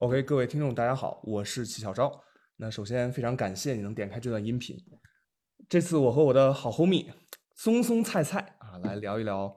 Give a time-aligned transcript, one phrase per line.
[0.00, 2.22] OK，各位听众，大家好，我是齐小昭。
[2.54, 4.76] 那首先非常感谢你能点开这段音频。
[5.68, 7.10] 这次我和我的好 homie
[7.56, 9.52] 松松菜菜啊，来聊一聊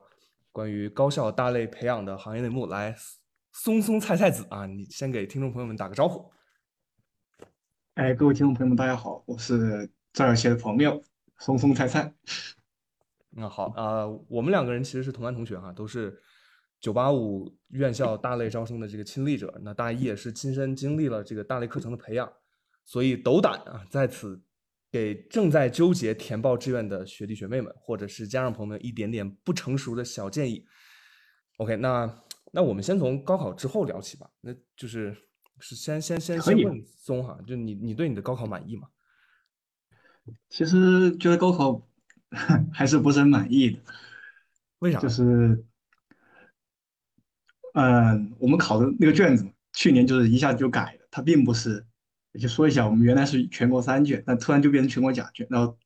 [0.51, 2.65] 关于高校大类培养的行业内幕。
[2.65, 2.95] 来，
[3.51, 6.31] 松松菜菜子啊，你先给听众朋友们打个招呼。
[7.93, 10.99] 哎，各位听众朋友们，大家好，我是这儿些的朋友
[11.37, 12.11] 松松菜菜。
[13.29, 16.19] 那好啊，我们两个人其实是同班同学哈，都是
[16.81, 19.57] 九八五院校大类招生的这个亲历者。
[19.63, 22.29] 那大一也是亲身经历了这个大类课程的培养，
[22.83, 24.43] 所以斗胆啊，在此
[24.91, 30.65] 给正在纠结填报志愿的学弟学妹们，或者是家长朋友们一点点不成熟的小建议。
[31.57, 32.21] OK，那
[32.51, 34.29] 那我们先从高考之后聊起吧。
[34.41, 35.15] 那就是
[35.59, 38.89] 是先先先先问松哈，就你你对你的高考满意吗？
[40.49, 41.87] 其实觉得高考。
[42.71, 43.79] 还是不是很满意的，
[44.79, 45.01] 为啥？
[45.01, 45.65] 就是，
[47.73, 51.85] 嗯，我们考的那个卷子，去年就是一下子就改了，它并不是，
[52.39, 55.77] 就说一下，我们原来是全国三卷，但突然就变成全国甲卷，然后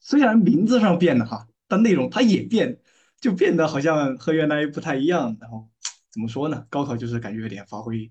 [0.00, 2.78] 虽然名字上变了哈，但内容它也变，
[3.20, 5.36] 就变得好像和原来不太一样。
[5.40, 5.68] 然后
[6.10, 6.66] 怎么说呢？
[6.70, 8.10] 高考就是感觉有点发挥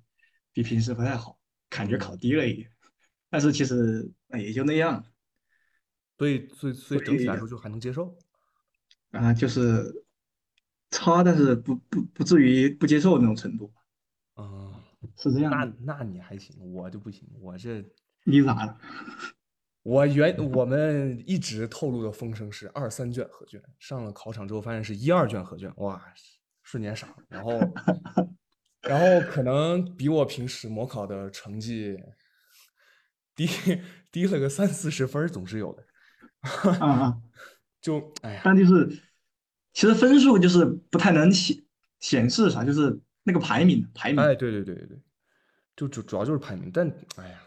[0.53, 2.69] 比平时不太好，感觉考低了一点，
[3.29, 5.03] 但是其实也就那样。
[6.17, 8.15] 所以，所以，所以整体来说就还能接受，
[9.09, 9.91] 啊，就是
[10.91, 13.73] 差，但是不不不至于不接受那种程度，
[14.35, 14.77] 啊，
[15.17, 15.51] 是这样。
[15.51, 17.83] 那那你还行，我就不行，我这
[18.25, 18.77] 你咋了？
[19.83, 25.99] 我原我们一直透露的风声是二三卷合卷，上了考场之后发现是一二卷合卷，哇，
[26.61, 27.15] 瞬间傻了。
[27.27, 27.59] 然后，
[28.81, 31.97] 然后可能比我平时模考的成绩
[33.35, 33.47] 低
[34.11, 35.83] 低了个三四十分，总是有的。
[36.41, 37.17] 啊啊，
[37.81, 39.01] 就哎呀，但就是，
[39.73, 41.57] 其实分数就是不太能显
[41.99, 44.21] 显示啥，就是那个排名排名。
[44.21, 44.99] 哎，对对对对对，
[45.75, 46.69] 就主主要就是排名。
[46.73, 47.41] 但哎呀，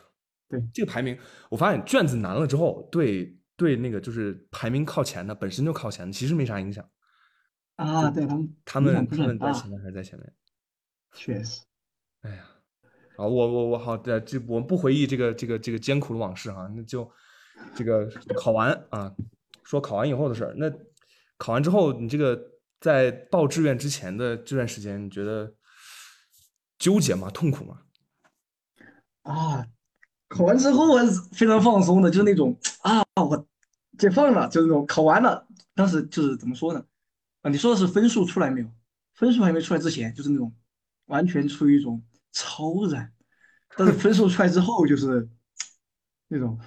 [0.49, 1.19] 对这个排名，
[1.51, 6.89] 我发现卷子难了之后，对对那个就是排名靠前的，本身就靠前的，其实没啥影响。
[7.77, 10.33] 啊，对他们他们他们在前面还是在前面？
[11.13, 11.63] 确实。
[12.23, 12.45] 哎呀，
[13.17, 17.11] 好，我我我好的，这我们不回忆这个这个这个艰苦的往事哈，那就。
[17.77, 19.15] 这个考完啊，
[19.63, 20.53] 说考完以后的事儿。
[20.57, 20.69] 那
[21.37, 22.39] 考完之后，你这个
[22.81, 25.55] 在报志愿之前的这段时间，你觉得
[26.79, 27.31] 纠结吗？
[27.31, 27.79] 痛苦吗？
[29.23, 29.67] 啊，
[30.29, 33.47] 考完之后我是非常放松的，就是那种啊，我
[33.99, 36.85] 解放了，就是那种考完了，当时就是怎么说呢？
[37.43, 38.69] 啊，你说的是分数出来没有？
[39.15, 40.55] 分数还没出来之前，就是那种
[41.07, 42.03] 完全处于一种
[42.33, 43.13] 超然，
[43.77, 45.29] 但是分数出来之后，就是
[46.29, 46.59] 那种。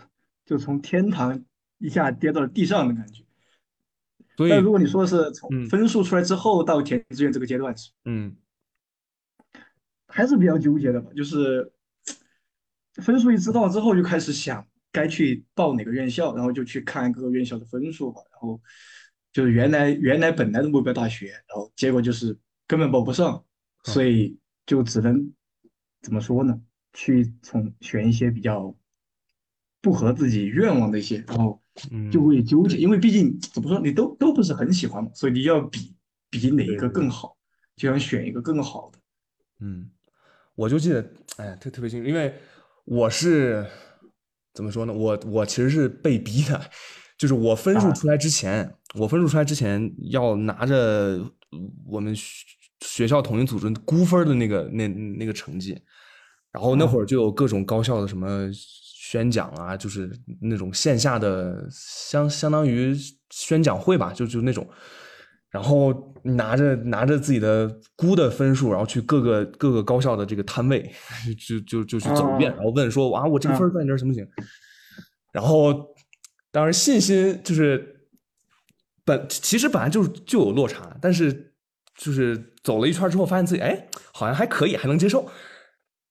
[0.47, 1.43] 就从天堂
[1.77, 3.21] 一下跌到了地上的感觉。
[4.37, 7.73] 但如果你说的是从分数出来之后到填志愿这个阶段，
[8.05, 8.35] 嗯，
[10.07, 11.09] 还是比较纠结的吧。
[11.15, 11.71] 就是
[13.01, 18.21] 分数一知道之后，就开始想该去报哪个院校，然后就去看各个院校的分数吧。
[18.31, 18.61] 然后
[19.33, 22.37] 就是原来原来本来的目标大学，然后结果就是
[22.67, 23.43] 根本报不上，
[23.83, 25.33] 所以就只能
[26.01, 26.61] 怎么说呢？
[26.93, 28.75] 去从选一些比较。
[29.81, 31.61] 不合自己愿望的一些，然后
[32.11, 35.95] 就会纠结，因为毕竟怎么说，你都都不是很喜欢嘛，所以你要比
[36.29, 37.37] 比哪一个更好，
[37.75, 38.99] 就想选一个更好的。
[39.59, 39.89] 嗯，
[40.55, 42.33] 我就记得，哎，特特别清楚，因为
[42.85, 43.65] 我是
[44.53, 44.91] 怎么说呢？
[44.91, 46.59] 我我其实是被逼的，
[47.17, 51.23] 就是我分数出来之前，我分数出来之前要拿着
[51.85, 52.13] 我们
[52.81, 55.79] 学校统一组织估分的那个那那个成绩，
[56.51, 58.49] 然后那会儿就有各种高校的什么。
[59.09, 62.93] 宣讲啊，就是那种线下的相相当于
[63.29, 64.67] 宣讲会吧，就就那种，
[65.49, 70.91] 然后拿着拿着自己的估的分数，然后去各个各个高校的这个摊位，
[71.47, 74.27] 就就就去走一遍，然后问说啊，我这个分在你这儿行不行？
[75.31, 75.73] 然后
[76.51, 78.09] 当然信心就是
[79.05, 81.53] 本其实本来就是就有落差，但是
[81.95, 85.31] 就是走了一圈之后，发现自己哎好像还可以，还能接受，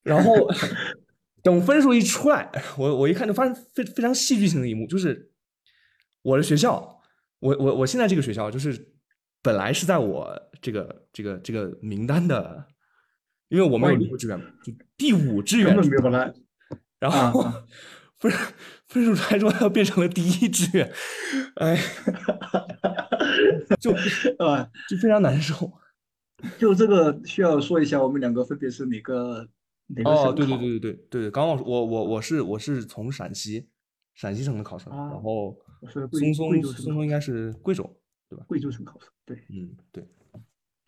[0.02, 0.32] 然后。
[1.46, 5.30] 等分数一出来，我我一看就发现非非常戏剧性的一幕，就是
[6.22, 7.00] 我的学校，
[7.38, 8.88] 我我我现在这个学校，就是
[9.42, 12.66] 本来是在我这个这个这个名单的，
[13.46, 15.72] 因为我们有六个志愿嘛，就第五志愿，
[16.98, 17.44] 然后
[18.18, 18.32] 分
[18.88, 20.92] 分数出来之后，它变成了第一志愿，
[21.60, 21.78] 哎，
[23.78, 23.92] 就
[24.44, 25.72] 啊， 就非常难受。
[26.58, 29.48] 就这个需要说一下，我们两个分别是哪个？
[30.04, 33.68] 哦，对对对对对对对，刚刚我我我是我是从陕西
[34.14, 35.56] 陕西省的考生，然后
[36.10, 37.84] 松松松松应该是贵州
[38.28, 38.44] 对吧？
[38.48, 40.04] 贵州省考生，对，嗯对，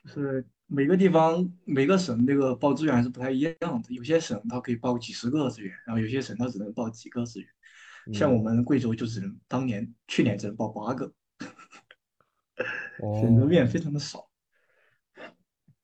[0.02, 7.48] 就是每个地方每个省那个报志愿还是不太一样的，有些省它可以报几十个志愿，然后有些省它只能报几个志愿。
[8.12, 11.12] 像我嗯，们贵州就只能当年去年只能报八个，
[13.20, 14.28] 选择哦，面非常的少。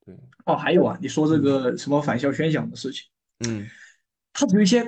[0.05, 0.15] 对，
[0.45, 3.05] 哦，还有啊，你说这嗯个什么返校宣讲的事情，
[3.47, 3.67] 嗯
[4.33, 4.85] 它只有一些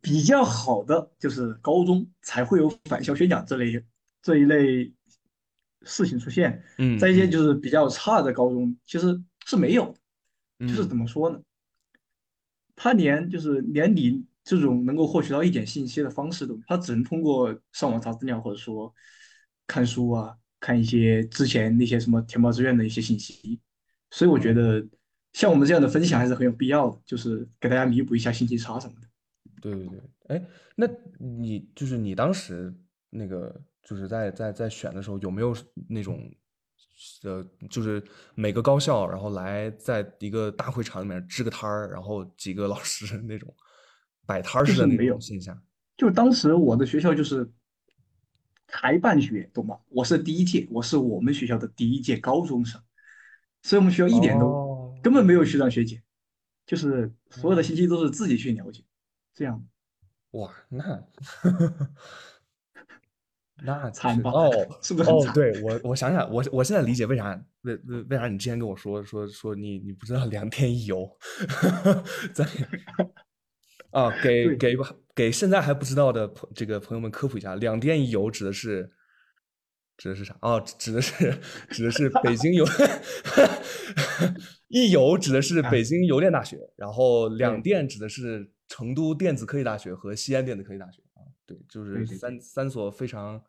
[0.00, 3.84] 比较好的，就是高中才会有返校宣讲这类
[4.22, 4.92] 这一类
[5.82, 9.94] 事情出现，嗯在一些就是比较差的高中其实是没有
[10.58, 11.40] 的就是嗯怎么说呢？
[12.76, 18.92] 他连就是连你这种能够获取到一点信息的方式都没有，他只能通过上网查资料，或者说
[19.66, 23.58] 看书啊，看一些之前那些什么填报志愿的一些信息。
[24.14, 24.86] 所以我觉哦，得
[25.32, 29.08] 像我们这样的分享还是很有必要的，就是给大家弥补一下信息差什么的。
[29.60, 30.44] 对对对，哎，
[30.76, 30.86] 那
[31.18, 32.72] 你就是你当时
[33.10, 35.52] 那个就是在在在选的时候，有没有
[35.88, 36.32] 那种
[37.24, 38.00] 呃，就是
[38.36, 43.52] 每个高校然后来在一个大会场里面支个摊儿，然后几个老师 那种
[44.24, 45.60] 摆摊儿就似的没有，种现象？
[45.96, 47.50] 就当时我的学校就是
[48.68, 49.76] 才办学，懂吗？
[49.88, 52.80] 我是第一届，我是我们学校的第一届高中生，
[53.64, 56.02] 所以我们学校一点都哦，根本没有学长学姐，
[56.66, 58.84] 就是所有的哦，信息都是自己去了解，
[59.34, 59.64] 这样
[60.32, 61.02] 哇，那
[63.64, 64.30] 那惨吧？
[64.30, 64.50] 哦
[64.82, 65.32] 是不是很哦，惨？
[65.32, 71.10] 对我我想想，我我现在理解为啥为为为啥你之前跟我说说说你你不知道两天一游，
[72.34, 72.44] 在
[73.92, 74.76] 啊给对给
[75.14, 78.92] 给现在还不知道的朋这个朋友们科普一下，两电一游指的是
[79.96, 80.36] 指的是啥？
[80.40, 81.38] 哦，指的是
[81.70, 82.64] 指的是北京邮
[84.68, 91.22] 一邮指的是啊，北京邮电大学，然后两电指的是成都电子科技大学和西安电子科技大学啊。
[91.46, 93.40] 对，就是三三所非常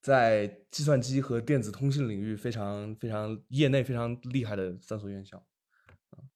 [0.00, 5.44] 在计算机和电子通信领域非常非常业内非常厉害的三所院校。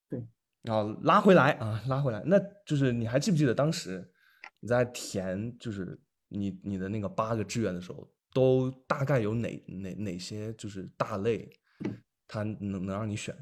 [0.08, 0.22] 对，
[0.62, 4.12] 然后拉回来啊，拉回来，那就是你还记不记得当时
[4.58, 5.98] 你在填就是
[6.28, 11.50] 你你的那个八个志愿的时候，都大概有哪哪哪些就是大类，
[12.28, 13.34] 它能能让你选？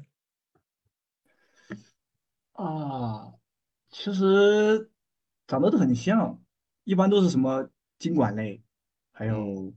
[2.53, 3.33] 啊，
[3.89, 4.91] 其实
[5.47, 6.43] 长得都很像，
[6.83, 8.61] 一般都是什么经管类，
[9.11, 9.73] 还嗯有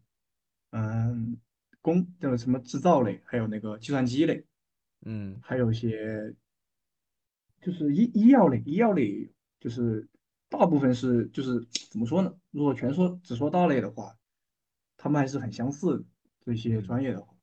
[0.70, 1.40] 嗯
[1.80, 4.44] 工的什么制造类，还有那个计算机类，
[5.02, 6.34] 嗯还有一些
[7.60, 10.08] 就是医医药类，医药类就是
[10.48, 12.34] 大部分是就是怎么说呢？
[12.50, 14.18] 如果全说只说大类的话，
[15.02, 16.04] 他们还是很相似的
[16.46, 17.34] 这些嗯，专业的话。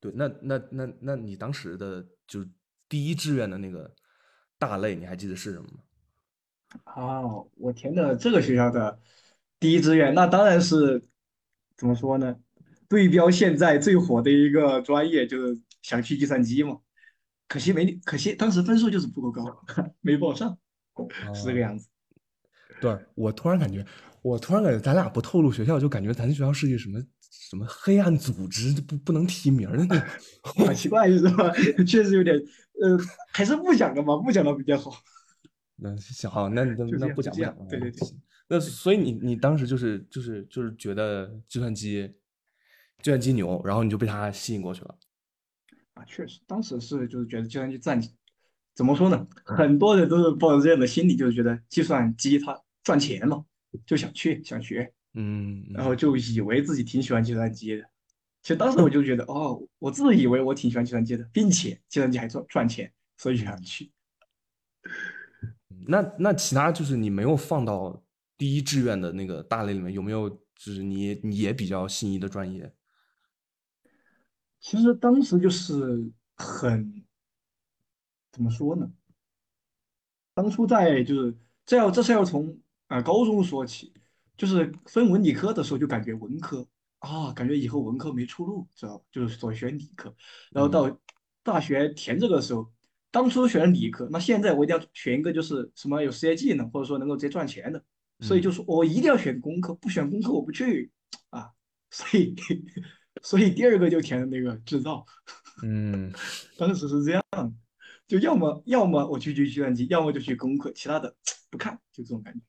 [0.00, 2.42] 对，那那那那你当时的就
[2.88, 3.94] 第一志愿的那个
[4.58, 5.80] 大类，你还记得是什么吗？
[6.84, 7.20] 啊，
[7.56, 8.98] 我填的这个学校的
[9.60, 11.02] 第一志愿，那当然是
[11.76, 12.34] 怎么说呢？
[12.88, 16.80] 对标现在最火的一个专业，就是想去计算机嘛。
[17.48, 19.44] 可惜没，可惜当时分数就是不够高，
[20.00, 20.58] 没报上，
[21.34, 21.86] 是这个哦，样子。
[22.80, 23.84] 对，我突然感觉，
[24.24, 26.98] 我突然感觉咱俩不透露学校，就感觉咱学校是一个什么
[27.30, 30.08] 什么黑暗组织，不不能提名儿的那种。
[30.64, 31.52] 好奇怪是吧？
[31.86, 32.34] 确实有点，
[32.80, 32.98] 呃，
[33.34, 34.90] 还是不讲了吧，不讲了比较好。
[35.76, 37.20] 那行好，那那那不。
[37.20, 37.66] 讲不讲了。
[37.68, 38.08] 对对对，
[38.48, 42.10] 那所以你你当时就是就是就是觉得计算机
[43.02, 44.96] 计算机牛，然后你就被它吸引过去了。
[45.92, 48.02] 啊，确实，当时是就是觉得计算机赚，
[48.74, 49.26] 怎么说呢？
[49.44, 53.44] 很多人都是抱着这样的心理，就是觉得计算机它赚钱嘛，
[53.86, 57.82] 就想去想学，嗯然后就以为自己挺喜欢计算机的。
[58.42, 63.62] 其实当时我就觉得，哦，我自以为我挺喜欢计算机的，并且计算机还赚赚钱，所以想嗯。
[63.62, 63.90] 去。
[65.86, 68.04] 那那其他就是你没有放到
[68.38, 72.72] 第一志愿的那个大类里面，有没有就是你你也比较心仪的专业？
[74.60, 77.04] 其实当时就是很
[78.32, 78.90] 怎么说呢？
[80.34, 82.56] 当初在就是这要这是要从啊、
[82.88, 83.92] 呃高中说起，
[84.36, 86.66] 就是分文理科的时候就感觉文科
[86.98, 89.04] 啊，感觉以后文科没出路，知道吧？
[89.10, 90.14] 就是所以选理科，
[90.52, 91.00] 然后嗯到
[91.42, 92.70] 大学填这个时候，
[93.10, 97.82] 当初选理科，那现在我一定要选一个就是什么有实业技能，或者说能够直接赚钱的，
[98.20, 100.90] 所以就嗯说我一定要选工科，不选工科我不去
[101.30, 101.50] 啊，
[101.90, 102.34] 所以
[103.22, 105.04] 所以第二个就填的那个制造，
[105.62, 106.12] 嗯，
[106.58, 107.22] 当时是这样。
[108.06, 111.16] 就要么要么我去学计算机，要么就去工科，其他的
[111.50, 112.40] 不看，就这种感觉。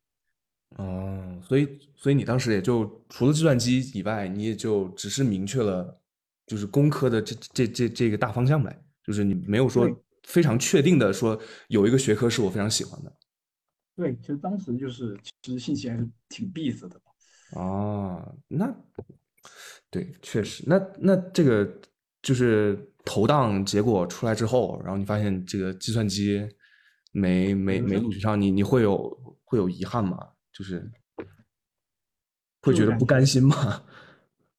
[0.77, 6.01] 哦，所以所以你当时也就除了计算机以外，你也就只是明确了
[6.46, 9.89] 就是工科的这这这这个大方向呗，就是你没有说
[10.24, 11.39] 非常确定的说
[11.70, 13.13] 有一个学科是我非常喜欢的。
[13.96, 17.00] 对，其实当时就是其实信息还是挺闭塞的。
[17.51, 18.75] 哦，那
[19.89, 21.79] 对，确实，那那这个
[22.22, 26.46] 就是投档结果出来之后，然后你发现这个计算机
[27.13, 30.17] 没没没录取上，你你会有会有遗憾吗？
[30.56, 30.90] 就是
[32.62, 33.84] 会觉得不甘心吗？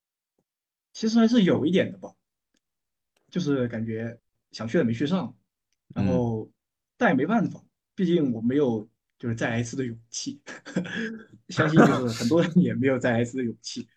[0.93, 2.13] 其实还是有一点的吧，
[3.31, 5.35] 就是感觉想去的没去上，
[5.95, 6.51] 然后
[6.99, 8.87] 但也没办法，毕竟我没有
[9.19, 10.43] 就是再来一次的勇气，
[11.49, 13.89] 相信就是很多人也没有再来一次的勇气。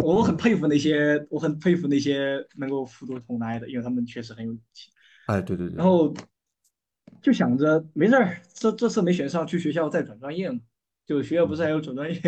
[0.00, 4.90] 我很佩服那些，我很佩服那些能够复读重来的，因为他们确实很有勇气。
[5.26, 5.76] 哎，对对对。
[5.76, 6.12] 然后
[7.22, 10.60] 就想着没事儿，这这次没选上，去学校再转专业嘛。
[11.06, 12.20] 就学校不是还有转专业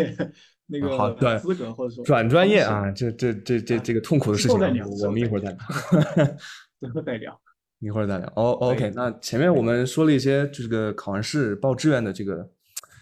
[0.67, 2.89] 那个资格，或者说转专业啊？
[2.91, 4.57] 这这这这这个痛苦的事情，
[5.03, 5.57] 我们一会儿再聊。
[6.79, 7.41] 一会儿再聊，
[7.79, 8.27] 一会儿再聊。
[8.35, 8.91] 哦，OK。
[8.95, 12.49] 那前面我们说了一些这个考完试报志愿的这个。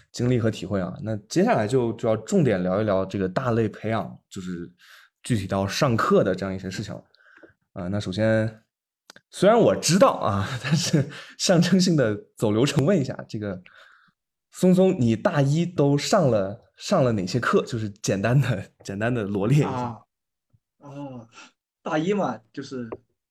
[0.09, 4.67] 经历和体会啊，那接下来就就要重点聊一聊这个大类培养，就是
[5.21, 7.03] 具体到上课的这样一些事情了
[7.73, 7.87] 啊。
[7.89, 8.61] 那首先，
[9.29, 11.07] 虽然我知道啊， 但是
[11.37, 13.61] 象征性的走流程问一下，这个
[14.59, 17.63] 松松，你大一都上了上了哪些课？
[17.63, 19.69] 就是简单的简单的罗列一下。
[19.69, 20.01] 啊，
[20.79, 21.29] 哦，
[21.83, 22.89] 大一嘛，就是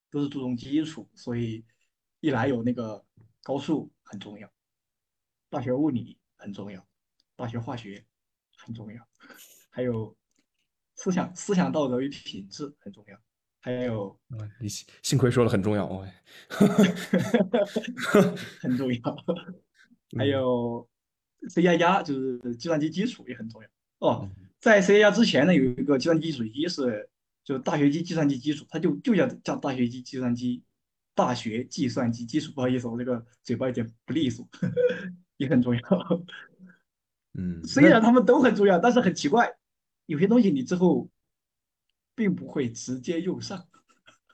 [0.09, 1.65] 都是注重基础，所以
[2.21, 3.05] 一来有那个
[3.43, 4.49] 高数很重要，
[5.51, 6.19] 大学物理。
[6.39, 6.87] 很重要，
[7.35, 8.05] 大学化学
[8.59, 9.03] 很重要，
[9.71, 10.15] 还有
[10.95, 13.19] 思想思想道德与品质很重要，
[13.59, 14.17] 还有
[14.61, 16.07] 你幸亏说了很重要哦，
[18.61, 19.17] 很重要，
[20.19, 20.87] 还有
[21.49, 24.29] C 加加就是计算机基础也很重要哦。
[24.59, 27.09] 在 C 加加之前呢，有一个计算机基础一是
[27.45, 30.63] 就大学机计算机基础，它就就叫叫大学机计算机
[31.15, 32.53] 大学计算机基础。
[32.53, 34.49] 不好意思，我这个嘴巴有点不利索。
[35.39, 35.83] 也很重要，
[37.35, 39.55] 嗯，虽然他们都很重要，但是很奇怪，
[40.07, 41.11] 有些东西你之后
[42.15, 43.69] 并不会直接用上。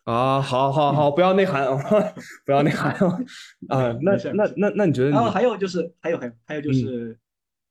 [0.05, 1.67] 啊，好，好，好，不要内涵，
[2.45, 2.93] 不要内涵
[3.69, 3.97] 啊。
[4.03, 5.11] 那那那那你觉得？
[5.11, 7.19] 然后还有就是，还有还有还有就是，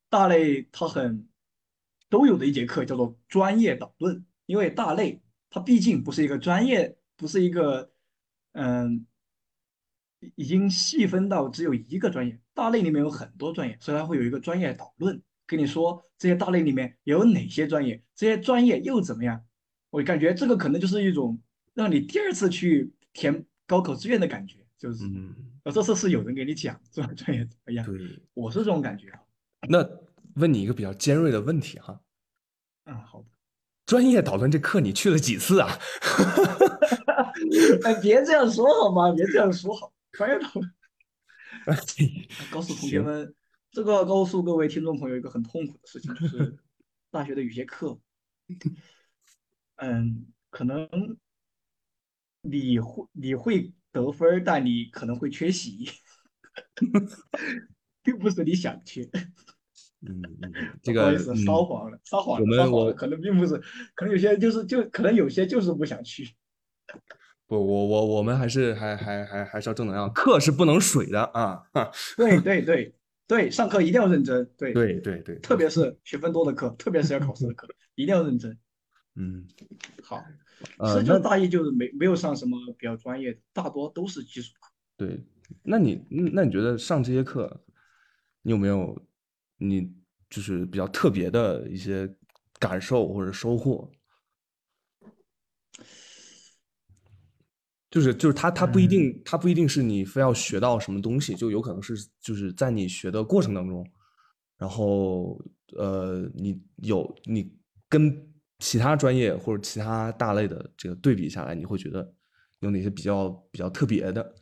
[0.10, 1.28] 大类它很
[2.10, 7.92] 都有的一节课叫做专业导论，因为大类它毕竟不是一个专业，不是一个
[8.54, 9.06] 嗯。
[10.36, 19.44] 已经细分到只有一个专业，大类里面有很多专业，所以它会有一个专业导论，跟你说这些大类里面有哪些专业，这些专业又怎么样。
[19.90, 21.42] 我感觉这个可能就是一种
[21.74, 25.06] 让你第二次去填高考志愿的感觉，就是，
[25.64, 27.86] 呃，这次是有人给你讲 这个专业怎么样。
[27.86, 29.20] 对，我是这种感觉啊。
[29.70, 29.88] 那
[30.36, 32.00] 问你一个比较尖锐的问题哈。
[32.86, 33.28] 啊，好的。
[33.86, 35.70] 专业导论这课你去了几次啊？
[37.84, 39.12] 哎，别这样说好吗？
[39.14, 39.94] 别这样说好。
[40.12, 40.72] 专业导论，
[42.52, 43.34] 告诉同学们，
[43.72, 46.58] 这个告诉各位听众朋友一个很痛苦的事情，就是
[47.10, 48.00] 大学的有些课，
[49.78, 50.88] 嗯，可能
[52.42, 55.90] 你会你会得分，但你可能会缺席，
[58.04, 59.10] 并不是你想去。
[60.04, 63.56] 嗯嗯，这个撒谎了，撒谎了，撒谎了，可能并不是，
[63.94, 66.28] 可能有些就是就可能有些就是不想去。
[67.46, 71.62] 不，我我我们还是还还还还是要正能量，课是不能水的啊！
[72.18, 72.96] 对对对
[73.28, 78.58] 对，上课一定要认真，对对对对，特别是学分多的课，特别是要考试的课，一定要认真。
[79.16, 79.46] 嗯，
[80.02, 80.24] 好，
[80.86, 84.72] 其实就大一就是没没有上什么比较专业的，大多都是基础课。
[84.98, 85.24] 对，
[85.64, 87.64] 那你那你觉得上这些课，
[88.42, 89.06] 你有没有
[89.58, 89.94] 你
[90.30, 92.16] 就是比较特别的一些
[92.60, 93.92] 感受或者收获？
[97.90, 103.86] 就是就是他他不一定他不一定是你非要学到什么东西，就有可能是就是在你学的过程当中，
[104.58, 105.38] 然后
[105.76, 107.54] 呃你有你
[107.90, 108.31] 跟
[108.62, 112.14] 其他专业或者其他大类的这个对比下来，你会觉得
[112.60, 114.34] 有哪些比较比较特别的？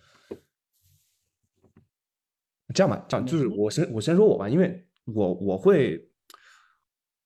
[2.75, 6.05] 这样吧，这样就是我先我先说我吧，因为我我会。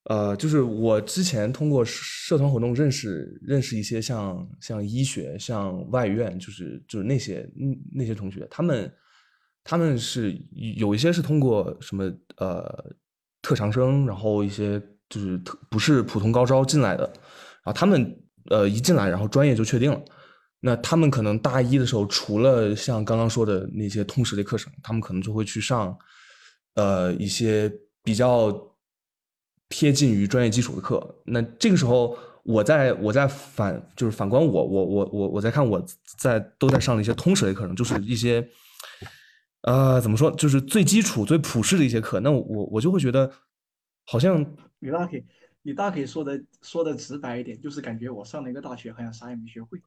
[0.07, 7.50] 呃，就是我之前通过社团活动认识认识一些像像医学、像外院，就是就是那些
[7.93, 8.93] 那些同学，他们
[9.63, 10.38] 他们是
[10.75, 12.03] 有一些是通过什么
[12.35, 12.93] 呃
[13.41, 14.77] 特长生，然后一些
[15.13, 17.03] 就是特不是普通高招进来的，
[17.63, 18.17] 然后他们
[18.50, 20.01] 呃一进来，然后专业就确定了。
[20.62, 25.96] 那他们可能大一的时候，除了像刚刚说的那些通识类课程，他们可能就会去上
[26.75, 27.72] 呃一些
[28.03, 28.70] 比较。
[29.70, 35.84] 贴近于专业基础的课，那这个时候我在我在反就是反观我我我我我在看我
[36.20, 38.48] 在都在上的一些通识类课程，就是一些
[39.63, 43.32] 呃怎么说就是最基础最普适的一些课，那我我就会觉得
[44.05, 44.46] 好像
[44.83, 45.23] 你大可以
[45.61, 49.79] 你大可以说的说的直白一点，就是感觉我上了一个大学好像啥也没学会。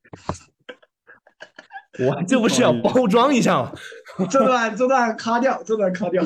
[1.98, 3.72] 我这不是要包装一下吗？
[4.30, 6.22] 这段这段卡掉，这段卡掉。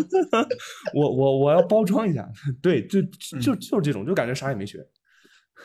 [0.95, 2.29] 我我我要包装一下，
[2.63, 4.87] 对，就就就是这种，就感觉啥也没学，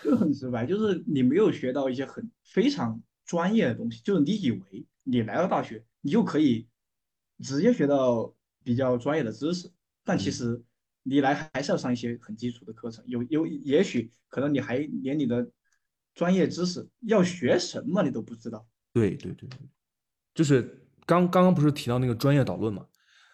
[0.03, 6.67] 就很直白，就是你没有学到一些很非常专业的东西，就是你以为你来到大学，你就可以
[7.43, 8.33] 直接学到
[8.63, 9.71] 比较专业的知识，
[10.03, 10.62] 但其实
[11.07, 15.50] 你来还是要上一些很基础的课程，有有也许可能你还连你的
[16.13, 18.67] 专业知识要学什么你都不知道。
[18.91, 19.47] 对对对，
[20.33, 20.81] 就是。
[21.07, 22.83] 刚刚刚不是提到那个专业导论嘛？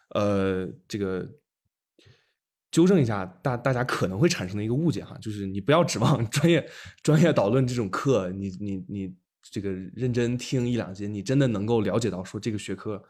[0.09, 1.25] 呃，这个
[2.69, 6.69] 纠正一下大大家可能会产生的一个误解哈，就是你不要指望专业
[7.01, 13.01] 专业导论这种课，你你你这个认真听一两节，你真的能够了解到说这个学科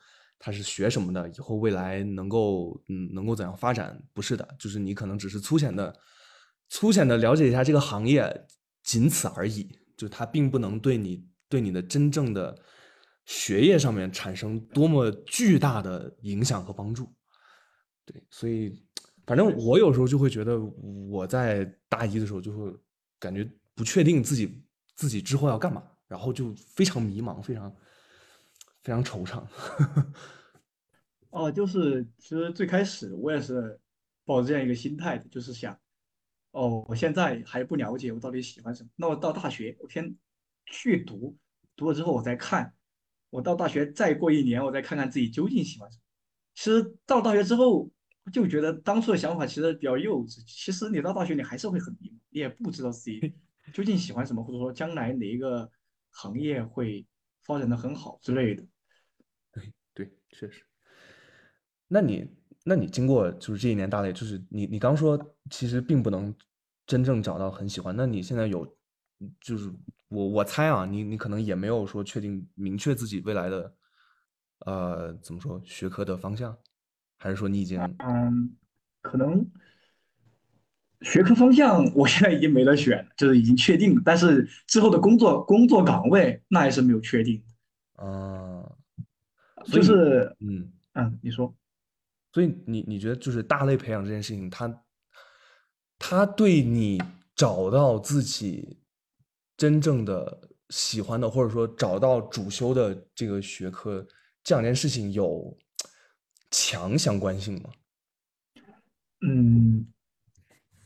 [0.44, 4.02] 它是学什么的，以后未来能够嗯能够怎样发展？
[4.12, 5.96] 不是的，就是你可能只是粗浅的
[6.68, 8.48] 粗浅的了解一下这个行业，
[8.84, 12.58] 仅此而已，就它并不能对你对你的真正的。
[13.24, 17.08] 学业上面产生多么巨大的影响和帮助，
[18.04, 18.84] 对，所以
[19.28, 20.60] 反正我有时候就会觉得
[21.08, 22.76] 我在大一的时候就会
[23.20, 27.74] 感觉不确定自己自己之后要干嘛，然后就非常迷茫，非常
[28.84, 29.44] 非常惆怅。
[31.30, 33.80] 哦，就是其实最开始我也是
[34.26, 35.80] 抱着这样一个心态的，就是想，
[36.52, 40.16] 哦，我现在还不了解我到底喜欢什么，那我到大学我先
[40.66, 41.38] 去读，
[41.76, 42.74] 读了之后我再看。
[43.30, 46.04] 我到大学再过一年，我再看看自己究竟喜欢什么。
[46.54, 47.90] 其实到大学之后，
[48.34, 50.44] 就觉得当初的想法其实比较幼稚。
[50.46, 53.34] 其实你到大学，你还是会很迷茫，你也不知道自己
[53.74, 55.72] 究竟喜欢什么，或者说将来哪一个
[56.10, 57.08] 行业会
[57.42, 58.64] 发展的很好之类的。
[59.52, 60.64] 对对，确实。
[61.88, 62.28] 那你
[62.64, 65.20] 那你经过就是这一年大类，就是你你刚说
[65.50, 66.34] 其实并不能
[66.86, 68.78] 真正找到很喜欢，那你现在有
[69.40, 69.72] 就是。
[70.12, 73.74] 我我猜啊，你你可能也没有说确定明确自己未来的，
[74.66, 76.54] 呃，怎么说学科的方向，
[77.18, 78.58] 还是说你已经嗯，
[79.02, 79.50] 可能
[81.02, 87.44] 学科方向我现在已经没得选，就是已经确定，但是之后的工作工作岗位那还是没有确定
[87.96, 88.64] 啊，
[89.66, 91.54] 就是嗯嗯，你说，
[92.34, 94.84] 所以你你觉得就是大类培养这件事情，它
[96.00, 97.02] 它对你
[97.36, 98.78] 找到自己。
[99.58, 104.04] 真正的喜欢的，或者说找到主修的这个学科，
[104.44, 105.56] 这两件事情有
[106.50, 107.70] 强相关性吗？
[109.22, 109.86] 嗯，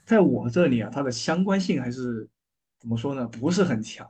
[0.05, 2.27] 在我这里啊，它的相关性还是
[2.79, 3.27] 怎么说呢？
[3.27, 4.09] 不是很强。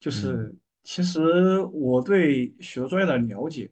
[0.00, 3.68] 就是其实我对许多专业的了解，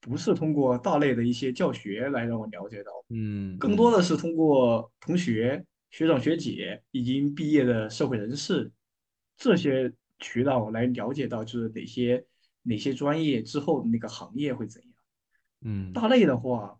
[0.00, 8.70] 不是通过大类的一些教学来让我了解到，嗯，更多的是通过同学、学长、学姐已经毕业的社会人士。
[9.36, 12.24] 这些渠道来了解到，就是哪些
[12.62, 14.92] 哪些专业之后那个行业会怎样。
[15.62, 16.78] 嗯，大类的话，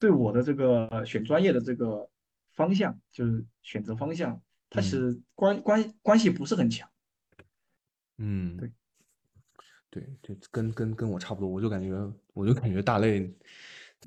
[0.00, 2.08] 对我的这个选专业的这个
[2.50, 6.88] 方向，就是选择方向，它其实关关关系不是很强。
[8.18, 8.72] 嗯，对，
[9.88, 13.32] 对，就跟跟跟我差不多，我就感觉我就感觉大类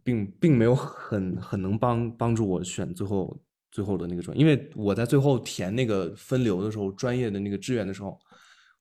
[0.04, 3.42] 并并没有很很能帮帮助我选最后。
[3.74, 8.20] 最后的那个专，因为我在最后填那个分流的时候，专业的那个志愿的时候，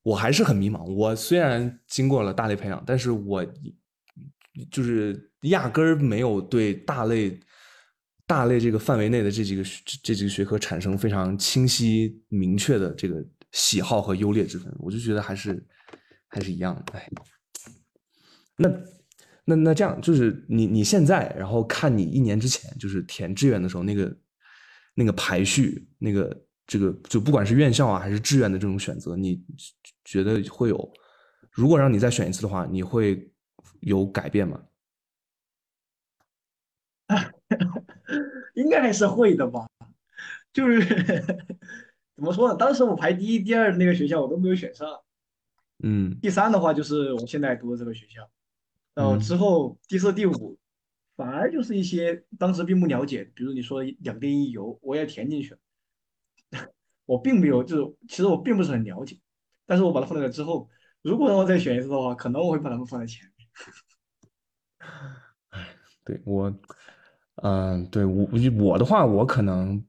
[0.03, 0.85] 我还是很迷茫。
[0.85, 3.43] 我虽然经过了大类培养，但是我
[4.71, 7.39] 就是压根儿没有对大类
[8.27, 9.63] 大类这个范围内的这几个
[10.03, 14.75] 这几个学科产生非常清晰明确的这个喜好和优劣之分。
[14.79, 15.67] 我就觉得还是
[16.29, 16.99] 还是一样的。
[16.99, 17.09] 哎，
[18.57, 18.69] 那
[19.45, 24.17] 那那这样就是你你现在，然后看你一年之前就是填志愿的时候那个。
[24.95, 29.43] 那个排序，那个这个就不管是院校啊还是志愿的这种选择，你
[30.05, 30.93] 觉得会有？
[31.51, 33.32] 如果让你再选一次的话，你会
[33.81, 34.63] 有改变吗？
[38.55, 39.67] 应该还是会的吧。
[40.53, 40.81] 就是
[42.17, 42.57] 怎么说呢？
[42.57, 45.01] 当时我排第一、第二的那个学校我都没有选上。
[45.83, 46.19] 嗯。
[46.21, 48.31] 第三的话就是我现在读的这个学校，
[48.95, 50.59] 然后之后第四、第五。
[51.15, 55.59] 反而就是一些当时并不了解，比如你说两电一油，我也填进去了，
[57.05, 59.19] 我并没有，就是其实我并不是很了解，
[59.67, 60.71] 但是我把它放在了之后，
[61.03, 63.42] 如果让我再选一次的话，可能我会把它们放在前面。
[65.51, 65.69] 哎，
[66.05, 66.53] 对我，
[67.43, 69.83] 嗯，对我我的话，我可能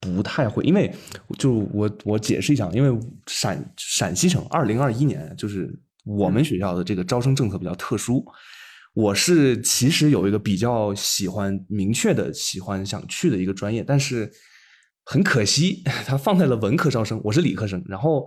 [0.00, 0.94] 不太会，因为
[1.38, 5.72] 就我我解释一下，因为陕陕西省二零二一年就是
[6.04, 8.24] 我们学校的这个招生政策比较特殊。
[8.94, 14.30] 我是其实有一个比较喜欢、明确的喜欢、想去的一个专业，但是
[15.04, 17.20] 很可惜， 它放在了文科招生。
[17.22, 18.26] 我是理科生，然后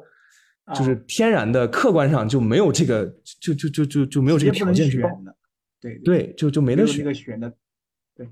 [0.76, 3.06] 就是天然的客观上就没有这个，
[3.40, 5.36] 就就就就就没有这个条件去选的。
[5.82, 7.00] 对对，就就没得选。
[7.00, 7.54] 那个选的，
[8.14, 8.28] 对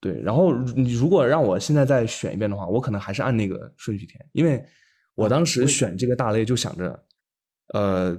[0.00, 0.20] 对。
[0.22, 4.62] 然后你如果让我现在再选一遍的话，我可能还是按那个顺序填，因为
[5.14, 7.04] 我当时选这个大类就想着，
[7.72, 8.14] 呃，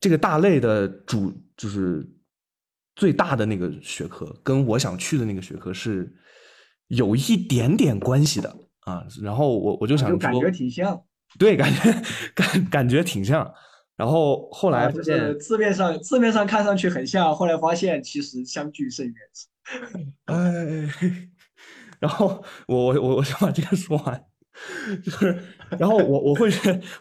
[0.00, 2.04] 这个大类的主就是
[2.96, 6.12] 最大的那个学科，跟我想去的那个学科是
[6.88, 9.06] 有一点点关系的啊。
[9.22, 11.00] 然后我我就想说，感觉挺像。
[11.38, 12.02] 对，感觉
[12.34, 13.52] 感感觉挺像。
[13.96, 19.14] 然后后来发现字面上字面上看上去很像，后来发现其实相距甚远。
[20.26, 20.88] 哎，
[21.98, 24.24] 然后我我我我想把这个说完，
[25.04, 25.36] 就是，
[25.78, 26.48] 然后我我会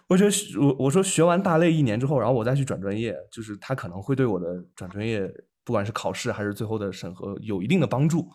[0.08, 5.21] 我觉得我我说学完大类一年之后，然后我再去转专业，就是他可能会对我的转专业，
[5.63, 8.28] 不管是考试还是最后的审核有一定的帮助，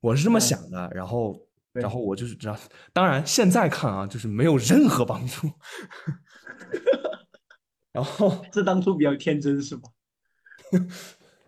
[0.00, 0.90] 我是这么想的。
[0.94, 1.38] 然后
[1.80, 2.58] 然后我就是这样，
[2.92, 5.50] 当然现在看啊，就是没有任何帮助。
[7.92, 9.88] 然后这当初比较天真是吧？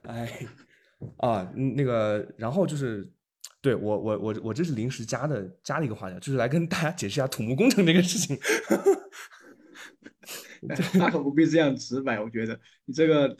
[0.02, 0.46] 哎，
[1.18, 3.08] 啊，那个，然后就是，
[3.60, 8.38] 对我我我我这是临时加的加了一个话题，就是来跟大家解释一下土木工程这个事情。
[10.98, 13.34] 大可不必这样直白，我觉得你这个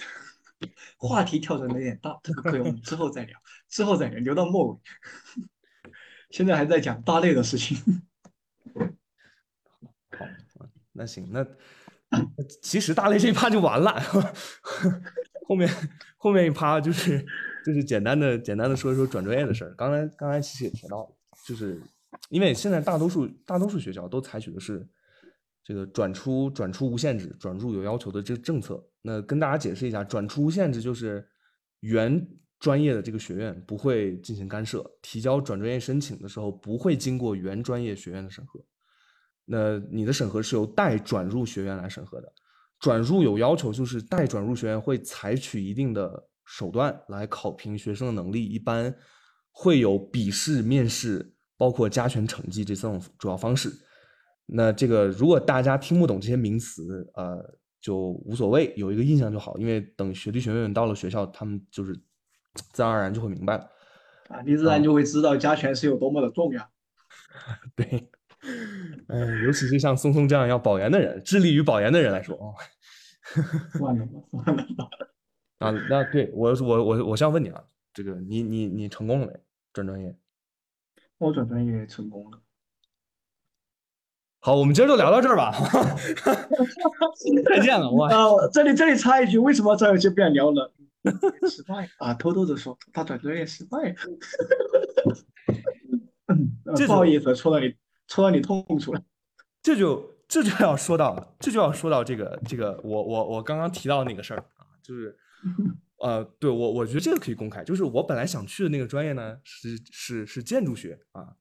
[0.96, 4.79] 话题跳转的有点大，这个可以我们之后再聊，之后再聊，留到末尾。
[6.30, 7.76] 现在还在讲大类的事情。
[10.16, 10.26] 好，
[10.92, 11.46] 那行，那。
[12.60, 13.94] 其实大类这一趴就完了，
[15.46, 15.70] 后面
[16.16, 17.24] 后面一趴就是
[17.64, 19.72] 就是简单的简单的说一说转专业的事儿。
[19.76, 21.08] 刚才刚才其实也提到，
[21.46, 21.80] 就是
[22.28, 24.84] 因为现在大多数大多数学校都采取的是
[25.62, 28.84] 这个转出转出无限制、转入有要求的这个政策。
[29.02, 31.24] 那跟大家解释一下，转出无限制就是
[31.78, 32.26] 原
[32.60, 38.60] 专业的这个学院不会进行干涉，提交转专业申请的时候不会经过原专业学院的审核。
[39.46, 42.32] 那你的审核是由待转入学院来审核的，
[42.78, 48.94] 转入有要求，就是待转入学院会采取一定的手段来考评学生的能力，一般
[49.50, 53.72] 会有笔试、面试，包括加权成绩这三种主要方式。
[54.46, 61.98] 那这个如果大家听不懂这些名词，呃，就无所谓，有一个印象就好，因为等学弟学妹们到了学校，他们就是
[62.54, 63.70] 自然而然就会明白了。
[64.28, 66.70] 啊，你自然就会知道加权是有多么的重要。
[67.76, 68.10] 对。
[69.08, 72.54] 嗯，尤其是像松松这样要保研的人，致力于保研的人来说，哦，
[73.76, 74.88] 算了吧，算了吧。
[75.58, 79.32] 啊，那对我，我，我，我先问你啊，这个你，你，你成功了没？
[79.74, 80.16] 转专业？
[81.18, 82.40] 我转专业成功了。
[84.40, 85.52] 好，我们今儿就聊到这儿吧。
[87.44, 88.06] 再见了，我。
[88.06, 90.72] 啊，这里这里插一句，为什么这就不想聊了？
[91.48, 92.14] 失败啊！
[92.14, 93.94] 偷偷的说，他转专业失败。
[96.86, 97.74] 不好意思，戳到你。
[98.12, 99.00] 戳到你痛处了，
[99.62, 105.16] 这就这就要说到，这就要说到这个这个，我我我刚刚提到那个事儿啊，就是，
[106.02, 111.36] 呃，对我我觉得这个可以公开，就是我本来想去的那个专业呢，是是是建筑学啊，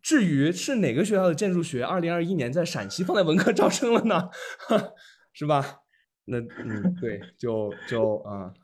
[0.00, 4.30] 至于是哪个学校的建筑学，二零二一年在陕西放在文科招生了呢，
[5.34, 5.80] 是吧？
[6.26, 8.54] 那嗯，对，就就啊，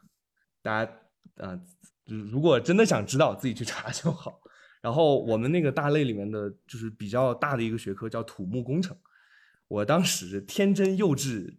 [0.62, 0.92] 大家
[1.36, 1.60] 啊，
[2.06, 4.40] 如果真的想知道，自己去查就好。
[4.80, 8.96] 然后我们那个大类里面的就是比较大的一个学科叫土木工程，
[9.68, 11.56] 我当时天真幼稚、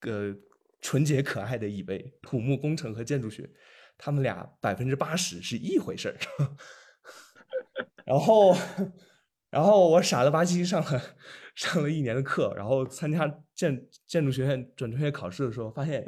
[0.00, 0.34] 呃
[0.80, 3.48] 纯洁可爱的以为土木工程和建筑学，
[3.96, 6.18] 他们俩百分之八十是一回事儿。
[8.04, 8.54] 然后，
[9.48, 11.02] 然后我傻了吧唧上了
[11.54, 16.04] 上了一年的课，然后参加建建筑学院转专业考试的时候，发现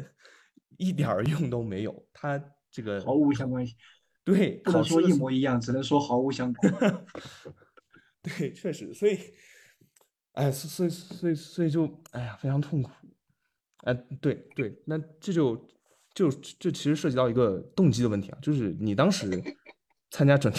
[0.79, 3.77] 一点儿用都没有，它这个毫无相关性。
[4.25, 7.05] 对，不能说一模一样，只能说毫无相关。
[8.23, 9.19] 对，确实，所以，
[10.33, 12.91] 哎，所以，所以，所以就，哎呀，非常痛苦。
[13.85, 15.57] 哎，对对，那这就
[16.13, 19.41] 就这其实涉及到一个动机的问题啊，就是你当时
[20.11, 20.53] 参加整，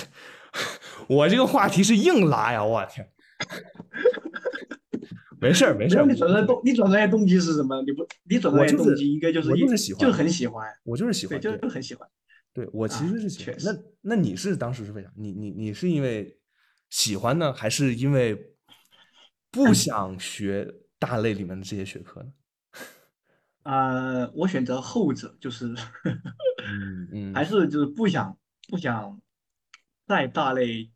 [1.09, 3.11] 我这个话题是硬拉呀，我天。
[5.39, 6.05] 没事儿，没事儿。
[6.05, 7.81] 你转专业动，你转专业动机是什么？
[7.83, 10.67] 你不，你转专业动机应该就是就是喜欢，就很喜欢。
[10.83, 12.07] 我就是喜欢，对就是很喜欢。
[12.53, 15.11] 对我其实是喜欢，那那你是当时是为啥？
[15.15, 16.39] 你你你是因为
[16.89, 18.55] 喜欢呢，还是因为
[19.51, 22.31] 不想学大类里面的这些学科呢？
[23.63, 25.67] 呃，我选择后者，就是，
[26.65, 28.35] 嗯嗯， 还是就是不想
[28.69, 29.21] 不想
[30.07, 30.89] 在大类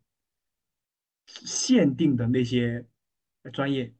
[1.26, 2.86] 限定的那些
[3.52, 3.94] 专业。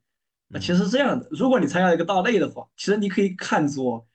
[0.52, 4.06] 那其实是这样的，如果你参加一个大类的话，其实你可以看作。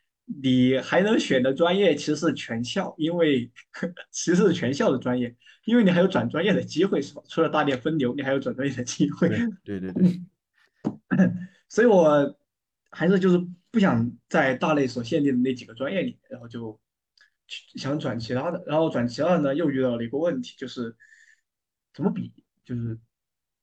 [0.42, 3.50] 你还能选的专业其实是全校，因为
[4.12, 7.22] 其实是全校的专业，因为你还有转专业的机会，是吧？
[7.30, 9.30] 除了大类分流，你还有转专业的机会。
[9.64, 10.22] 对对对。
[11.70, 12.38] 所以我
[12.92, 13.38] 还是就是
[13.72, 16.80] 不不想在大类所限定的那几个专业里，然后就
[17.76, 20.96] 想转其他的，然后转其他的呢，又遇到了一个问题，就是
[21.94, 22.34] 怎么比，
[22.66, 22.98] 就是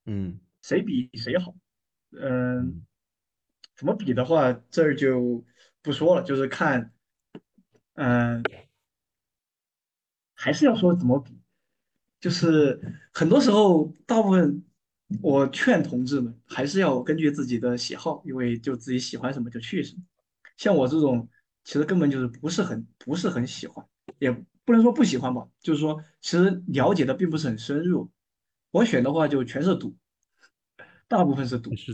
[0.06, 1.52] 嗯谁比谁好，
[2.20, 2.84] 嗯，
[3.76, 5.44] 怎么比的话，这儿就
[5.82, 6.92] 不说了，就是看，
[7.94, 8.42] 嗯，
[10.34, 11.40] 还是要说怎么比，
[12.20, 12.80] 就是
[13.12, 14.64] 很多时候，大部分
[15.22, 20.02] 我劝同志们还是要根据自己的喜好，因为就自己喜欢什么就去什么。
[20.56, 21.28] 像我这种，
[21.64, 23.84] 其实根本就是不是很不是很喜欢，
[24.18, 24.30] 也
[24.64, 28.10] 不能说不喜欢吧，就是说其实了解的并不是很深入。
[28.70, 29.94] 我选的话就全是赌，
[31.16, 31.74] 大部分是赌。
[31.76, 31.92] 是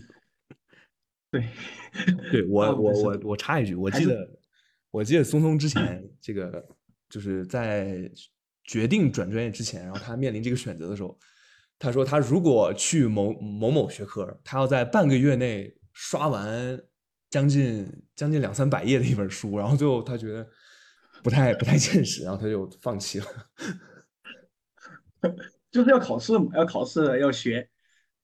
[1.31, 1.47] 对，
[2.33, 4.29] 对 我我我我插一句，我记得
[4.91, 6.67] 我记得松松之前这个
[7.09, 8.11] 就是在
[8.65, 11.17] 决定转专业之前，然后他面临这个选择的时候，
[11.79, 16.81] 他说他如果去某某某学科，他要在半个月内刷完
[17.29, 20.49] 将近将近两三百页的一本书，然后最后他觉得
[21.23, 23.27] 不太不太现实，然后他就放弃了。
[25.71, 27.71] 就是要考试嘛，要考试要学。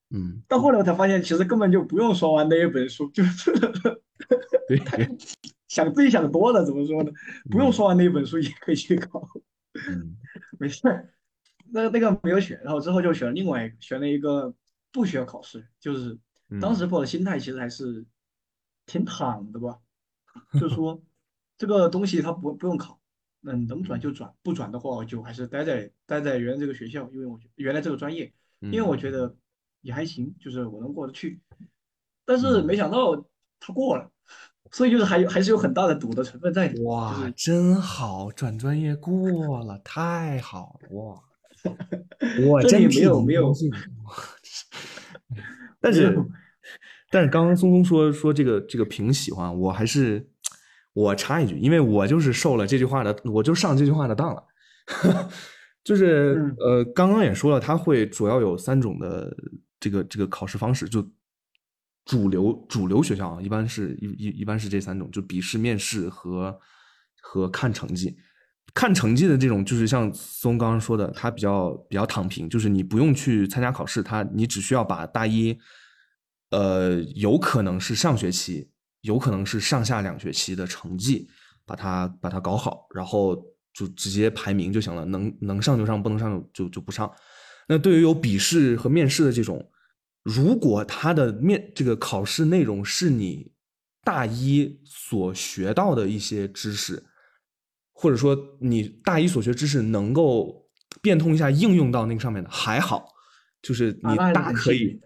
[0.09, 4.01] 嗯，到后来我才发现，其实根本就不用刷完那一本书，就是对。
[4.67, 5.17] 对，
[5.67, 7.11] 想自己想多了，怎么说呢？
[7.49, 7.73] 不用嗯。
[7.73, 9.21] 刷完那一本书也可以去考，
[9.89, 10.15] 嗯。
[10.59, 11.13] 没事儿。
[11.69, 14.53] 那那个没有选，然后之后就选了另外一个，选了一个
[14.91, 16.17] 不需要考试，就是
[16.61, 18.05] 当时嗯抱的心态其实还是
[18.85, 19.77] 挺躺的吧，
[20.57, 21.01] 就是说
[21.57, 23.01] 这个东西它不不用考，
[23.43, 29.35] 嗯，能转就转，不转的话我就还是待在待在原来这个学校，因为我原来这个专业，因为我觉得
[29.81, 31.41] 也还行，就是我能过得去。
[32.25, 33.15] 但是没想到
[33.59, 34.09] 他过了，
[34.71, 36.83] 所以就是还有还是有很大的赌的成分在里面。
[36.83, 41.23] 就哇，是真好，转专业过了，太好了哇！
[42.47, 43.53] 我这里没有 没有。
[45.79, 46.17] 但是，
[47.09, 50.29] 但是刚刚松松说说这个这个凭喜欢，我还是
[50.93, 54.43] 我插一句，因为我就是受了这句话的，我就上这句话的当了。
[55.83, 59.33] 就是嗯呃，刚刚也说了，它会主要有三种的
[59.79, 61.07] 这个这个考试方式，就
[62.05, 66.59] 主流主流学校啊，一般是一一一般是这三种，就笔试、面试和
[67.21, 68.17] 和看成绩。
[68.73, 75.57] 看成绩的这种，就是像松刚刚说的，他比较比较躺平，就是你不用去参加考试，他你只需要把大一，
[76.51, 78.69] 呃，有可能是上学期，
[79.01, 81.27] 有可能是上下两学期的成绩，
[81.65, 83.35] 把它把它搞好，然后
[83.73, 87.11] 就直接排名就行了，能能上就上，不能上就就不上。
[87.67, 89.69] 那对于有笔试和面试的这种，
[90.23, 93.51] 如果他的面这个考试内容是你
[94.03, 97.03] 大一所学到的一些知识，
[97.93, 100.69] 或者说你大一所学知识能够
[101.01, 103.05] 变通一下应用到那个上面的，还好，
[103.61, 104.99] 就是你大可以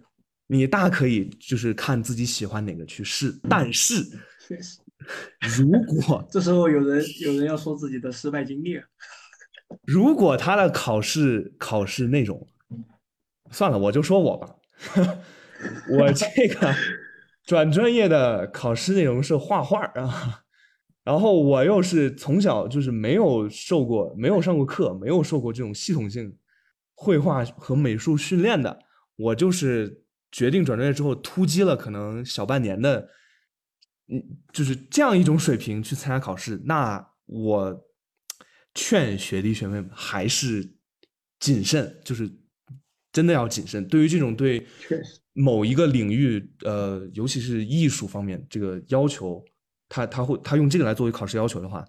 [0.48, 3.34] 你大可以就是看自己喜欢哪个去试。
[3.50, 4.04] 但是
[4.48, 4.80] 确实，
[5.58, 5.72] 如
[6.06, 8.80] 果这时候有人有人要说自己的失败经历，
[9.86, 12.48] 如果他的考试考试内容，
[13.52, 14.56] 算了，我就说我吧，
[15.90, 16.74] 我这个
[17.46, 20.44] 转专业的考试内容是画画啊，
[21.04, 26.38] 然后我又是从小就是没有受过、没有上过课、没有受过这种系统性
[26.96, 28.80] 绘画和美术训练的，
[29.16, 33.10] 我就是决定转专业之后突击了可能小半年的，
[34.08, 37.86] 嗯，就是这样一种水平去参加考试，那我
[38.74, 40.76] 劝学弟学妹们还是
[41.40, 42.32] 谨慎，就是
[43.12, 43.88] 真的要谨慎。
[43.88, 44.66] 对于这种对
[45.34, 49.44] 某一个领域，呃，尤其是艺术方面这个要求，
[49.88, 51.86] 他他会他用这个来作为考试要求的话，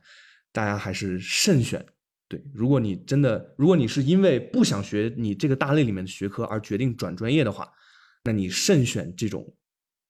[0.53, 1.85] 大家还是慎选。
[2.29, 7.69] 对，如果你真的，如果你是因为不想学你这个大类里面的学科而决定转专业的话，
[8.25, 9.55] 那你慎选这种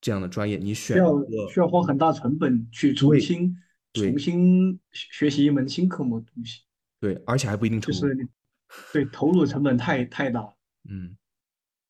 [0.00, 3.56] 这样的专业，你选需要需要花很大成本去重新
[3.94, 6.60] 重新学习一门新科目的东西，
[7.00, 8.00] 对，而且还不一定成功。
[8.00, 8.28] 就是
[8.92, 10.54] 对投入成本太太大了。
[10.88, 11.16] 嗯，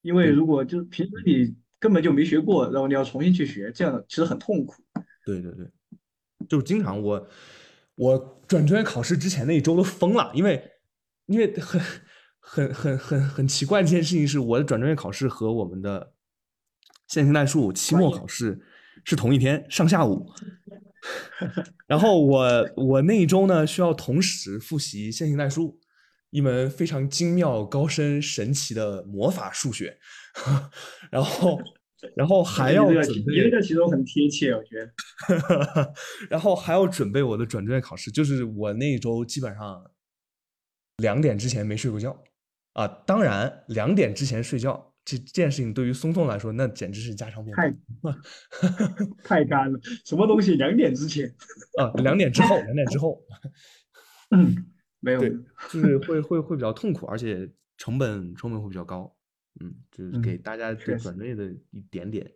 [0.03, 4.83] 因为如果就是平时你根本就没学过，然后你要重新去学，这样其实很痛苦。
[5.25, 5.67] 对对对，
[6.49, 7.29] 就是经常我
[7.95, 10.63] 我转专业考试之前那一周都疯了，因为
[11.27, 11.81] 因为很
[12.39, 16.13] 很很很很奇怪的一件事情是，我的转专业考试和我们的
[17.09, 18.61] 线性代数期末考试
[19.05, 20.31] 是同一天上下午，
[21.87, 25.81] 然后我我那一周呢需要同时复习线性代数。
[26.33, 29.99] 一门非常精妙、高深、神奇的魔法数学，
[31.13, 31.61] 然后，
[32.17, 34.91] 然后还要准备你这个其实很贴切，我觉得。
[36.31, 39.91] 然后还要准备我的转专业考试，就是我那一周基本上
[40.97, 42.19] 两点之前没睡过觉
[42.73, 42.89] 啊。
[42.89, 48.17] 当然，两点之前睡觉这这件事情对于松松来说，那简直是家常便太饭。
[49.23, 51.29] 太干了，什么东西两点之前？
[51.79, 53.23] 啊，两点之后，两点之后，
[54.31, 54.72] 嗯，
[55.05, 55.31] 没有，对，
[55.69, 59.15] 就是会 会会比较痛苦，而且成本成本会比较高。
[59.61, 62.33] 嗯，就是给嗯大家对转专业的一点点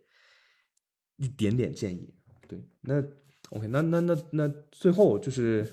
[1.15, 2.13] 一点点建议。
[2.47, 3.01] 对，那
[3.49, 5.65] OK，那那那那最后就是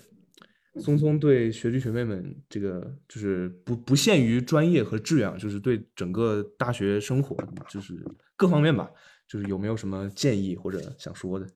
[0.80, 7.36] 松松对学弟学妹们这个就是不不限于专业和志愿啊，就是对整个大学生活
[7.68, 8.02] 就是
[8.36, 8.90] 各方面吧，
[9.28, 11.46] 就是有没有什么建议或者想说的？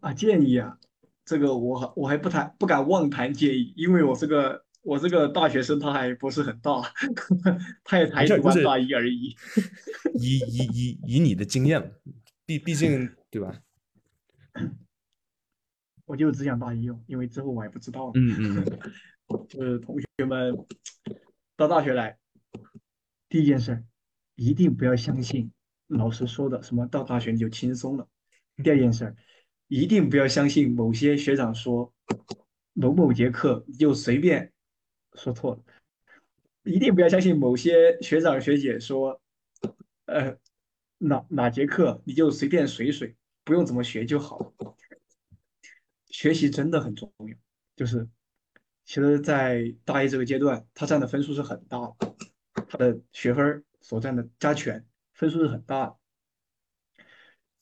[0.00, 0.76] 啊，建议啊，
[1.24, 6.82] 这个我还我还不谈不敢妄谈建议，因为我这个我这个大学生他还不是很大，
[7.84, 9.36] 他也才读完大一而已。
[10.18, 11.92] 以以以以你的经验，
[12.46, 13.60] 毕毕竟对吧？
[16.06, 18.12] 我就只想大一哦，因为之后我还不知道呢。
[18.16, 18.64] 嗯嗯
[19.28, 20.56] 嗯，就是同学们
[21.56, 22.18] 到大学来，
[23.28, 23.84] 第一件事儿，
[24.34, 25.52] 一定不要相信
[25.86, 28.08] 老师说的什么到大学你就轻松了。
[28.56, 29.16] 第二件事儿，
[29.70, 31.94] 一定不要相信某些学长说
[32.72, 34.52] 某某节课你就随便
[35.14, 35.62] 说错了，
[36.64, 39.22] 一定不要相信某些学长学姐说，
[40.06, 40.36] 呃，
[40.98, 44.52] 哪哪节课你就随便水水，不用怎么学就好。
[46.08, 47.36] 学习真的很重要，
[47.76, 48.08] 就是
[48.84, 52.16] 其实，在大一这个阶段，他占的分数是很大的，
[52.68, 55.96] 他的学分所占的加权分数是很大的。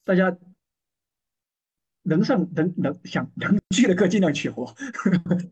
[0.04, 0.38] 大家
[2.02, 4.74] 能上能能想能去的课尽量去，好不好？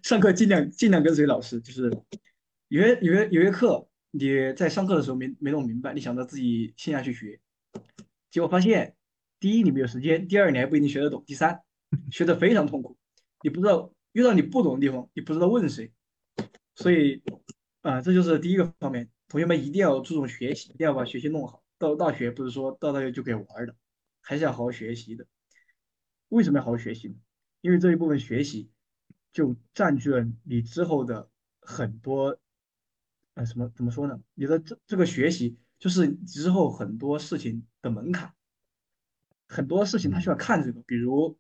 [0.03, 1.91] 上课尽量尽量跟随老师，就是
[2.69, 7.39] 有些有些有些课你在上课的时候没没弄明白，你想着自己线下去学，
[8.31, 8.95] 结果发现
[9.39, 11.61] 第一你没有时间，第二你还不一定学得懂，第三
[12.11, 12.97] 学得非常痛苦，
[13.43, 15.93] 你不知道遇到你不懂的地方，你不知道问谁，
[16.75, 17.23] 所以
[17.83, 21.63] 啊、这就是第一个方面，同学们一定要注重学习，一定要把学习弄好。
[21.79, 23.77] 到大学不是说到大学就可以玩儿的，
[24.23, 25.25] 还是要好好学习的。
[26.29, 27.15] 为什么要好好学习呢？
[27.61, 28.71] 因为这一部分学习
[29.33, 31.29] 就占据了你之后的
[31.61, 32.39] 很多，
[33.35, 34.21] 呃，什么怎么说呢？
[34.35, 38.35] 你的这这个学习就是之后很多事情的门槛，
[39.49, 41.39] 很多事情他需要看这个，比如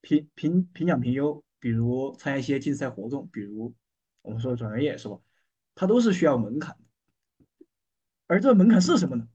[0.00, 3.74] 评评评奖评优，比如参加一些竞赛活动，比如
[4.22, 5.18] 我们说的转专业是吧？
[5.74, 7.66] 它都是需要门槛的。
[8.26, 9.28] 而这个门槛是什么呢？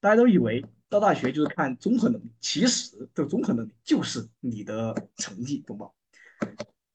[0.00, 0.64] 大家都以为
[0.94, 5.90] 到大学就是看综合能力，其实这个综合能力就是你的成绩，懂吧？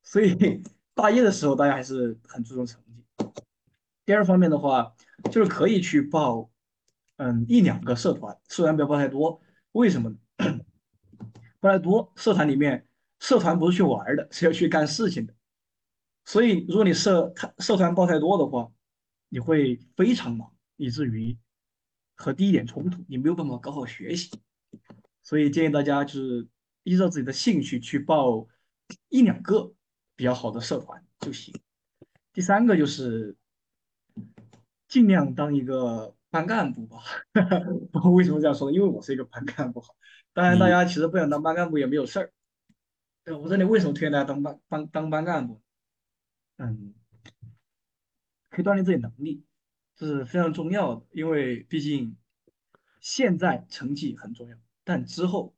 [0.04, 0.64] 所以
[0.96, 3.04] 大一的时候大家还是很注重成绩。
[4.06, 4.96] 第二方面的话，
[5.30, 6.50] 就是可以去报，
[7.18, 9.42] 嗯，一两个社团，社团不要报太多。
[9.74, 10.18] 为什么呢？
[11.60, 12.88] 报太多，社团里面
[13.20, 15.34] 社团不是去玩的，是要去干事情的。
[16.24, 18.72] 所以如果你社他社团报太多的话，
[19.28, 21.38] 你会非常忙，以至于
[22.20, 24.30] 和第一点冲突，你没有办法搞好学习。
[25.24, 26.46] 所以建议大家就是
[26.84, 28.46] 依照自己的兴趣去报
[29.08, 29.74] 一两个
[30.18, 31.54] 比较好的社团就行。
[32.34, 33.38] 第三个就是
[34.88, 36.98] 尽量当一个班干部吧。
[38.14, 38.76] 为什么这样说呢？
[38.76, 39.82] 因为我是一个班干部。
[40.34, 42.34] 当然，大家其实不想当班干部也没有事儿。
[43.24, 45.62] 对，我这里为什么推荐大家当班班当班干部？
[46.58, 46.94] 嗯，
[48.50, 49.46] 可以锻炼自己能力，
[50.08, 51.06] 是非常重要的。
[51.12, 52.16] 因为毕竟
[53.00, 55.56] 现在成绩很重要，但之后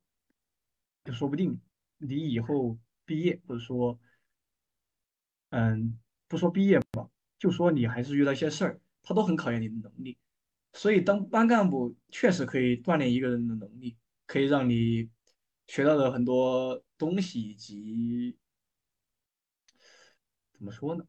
[1.03, 1.59] 就说不定
[1.97, 3.99] 你以后毕业，或者说，
[5.49, 10.17] 嗯，不说毕业吧，就说你还是遇到一些事儿，它都很考验你的能力。
[10.73, 15.09] 所以当班干部确实可以锻炼一个人的能力，可以让你
[15.67, 18.37] 学到的很多东西，以及
[20.53, 21.05] 怎么说呢？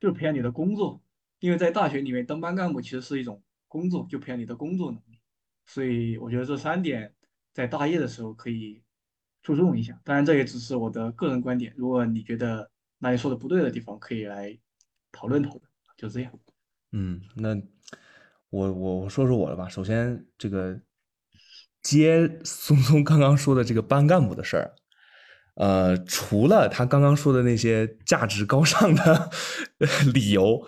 [0.00, 1.02] 就是培养你的工作，
[1.40, 5.20] 因为在大学里面当班干部其实是一种工作，就培养你的工作能力。
[5.66, 7.14] 所以我觉得这三点
[7.52, 8.82] 在大一的时候可以
[9.42, 10.00] 注重一下。
[10.04, 14.58] 当然，这也只是我的个人观点，如果你觉得哪里说的不对的地方，可以来
[15.12, 15.62] 讨论讨论。
[15.96, 16.32] 就这样。
[16.92, 17.54] 嗯，那
[18.50, 19.68] 我我我说说我的吧。
[19.68, 20.80] 首先，这个
[21.82, 24.74] 接松松刚刚说的这个班干部的事儿，
[25.56, 29.30] 呃，除了他刚刚说的那些价值高尚的
[30.14, 30.66] 理由，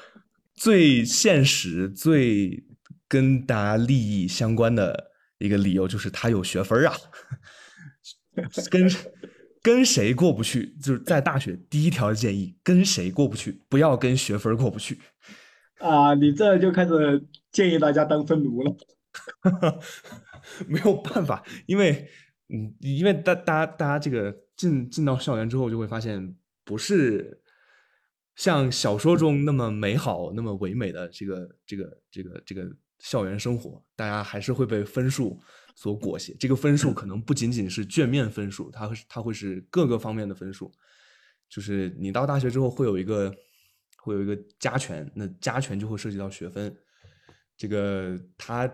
[0.60, 2.62] 最现实、最
[3.08, 6.94] 跟大家利益相关的一个理由就是他有学分儿啊，
[8.70, 8.86] 跟
[9.62, 15.00] 跟谁过不去，就是在大学第一条建议，跟谁过不去，不要跟学分过不去。
[15.78, 18.76] 啊，你这就开始建议大家当分奴了。
[20.68, 22.06] 没有办法，因为
[22.50, 26.34] 嗯，因为大大家大家这个进进到校园之后，就会发现
[26.66, 27.39] 不是
[28.40, 32.66] 像小说中那么美好、那么唯美的这个这个这个这个
[32.98, 35.38] 校园生活，大家还是会被分数
[35.76, 36.34] 所裹挟。
[36.40, 40.72] 这个分数可能不仅仅是卷面分数，它它会是各个方面的分数。
[41.50, 43.30] 就是你到大学之后会有一个
[43.98, 46.74] 会有一个加权，那加权就会涉及到学分。
[47.58, 48.66] 这个它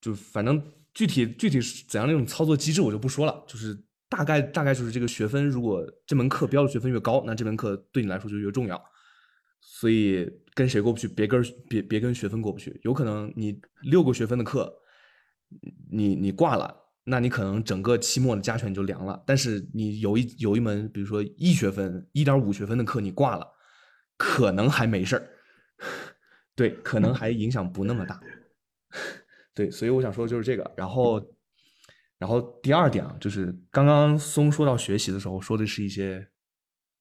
[0.00, 0.60] 就反正
[0.92, 8.84] 具体具体是怎样的一种操作机制我就不说了，就是大概大概就是这个学分，如果这门课标的学分越高，那这门课对你来说就越重要。
[9.68, 12.80] 所以跟谁过不去，别跟别别跟学分过不去。
[12.84, 14.72] 有可能你六个学分的课，
[15.90, 19.20] 你你挂了，那你可能整个期末的加权就凉了。
[19.26, 23.44] 但是你有一有一门，比如说一学分、一点五学分的课，你挂了，
[24.16, 25.28] 可能还没事儿。
[26.54, 28.20] 对，可能还影响不那么大。
[29.52, 30.72] 对，所以我想说的就是这个。
[30.76, 31.20] 然后，
[32.18, 36.28] 然后第二点啊，就是刚刚松说到学习的时候，说的是一些。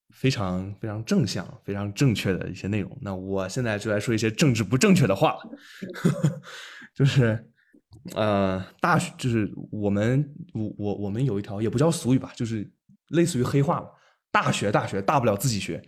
[0.09, 2.97] 非常非常正向、非常正确的一些内容。
[3.01, 5.37] 那我现在就来说一些政治不正确的话，
[6.95, 7.51] 就是
[8.13, 12.71] 呃，大学就是我们我我我们有一条也不叫俗语吧，就是
[13.09, 13.89] 类似于黑话吧。
[14.31, 15.81] 大学大学大不了自己学，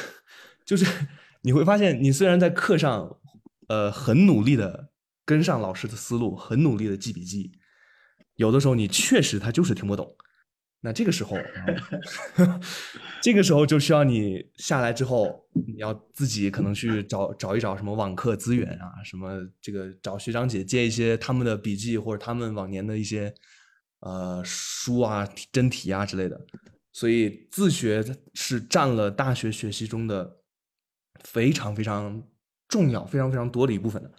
[0.64, 0.86] 就是
[1.42, 3.18] 你会发现，你虽然在课上
[3.68, 4.90] 呃很努力的
[5.26, 7.52] 跟上老师的思路，很努力的记笔记，
[8.36, 10.16] 有的时候你确实他就是听不懂。
[10.84, 11.36] 那这个时候，
[13.22, 23.32] 这个时候就需要你下来之后，你要自己可能去找找一找什么网课资源啊，什么这个找学长姐借一些他们的笔记或者他们往年的一些
[24.00, 26.40] 呃书啊、真题啊之类的。
[26.90, 28.04] 所以自学
[28.34, 30.38] 是占了大学学习中的
[31.22, 32.20] 非常非常
[32.66, 34.10] 重要、非常非常多的一部分的。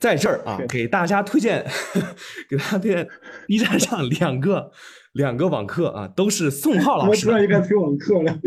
[0.00, 1.64] 在这儿啊，给大家推荐，
[2.50, 3.08] 给大家推荐
[3.46, 4.72] B 站上两个。
[5.12, 7.10] 两个网课啊，都是宋浩老师。
[7.10, 8.40] 我知道应该推网课了，